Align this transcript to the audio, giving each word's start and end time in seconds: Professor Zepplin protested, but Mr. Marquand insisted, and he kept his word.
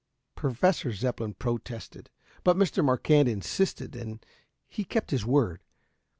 Professor 0.33 0.91
Zepplin 0.91 1.35
protested, 1.35 2.09
but 2.43 2.57
Mr. 2.57 2.83
Marquand 2.83 3.27
insisted, 3.29 3.95
and 3.95 4.25
he 4.67 4.83
kept 4.83 5.11
his 5.11 5.27
word. 5.27 5.61